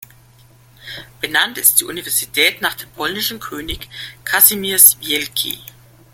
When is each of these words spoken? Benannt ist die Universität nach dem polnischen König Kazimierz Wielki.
Benannt 1.19 1.59
ist 1.59 1.79
die 1.79 1.85
Universität 1.85 2.59
nach 2.59 2.73
dem 2.73 2.89
polnischen 2.89 3.39
König 3.39 3.87
Kazimierz 4.25 4.97
Wielki. 4.99 5.59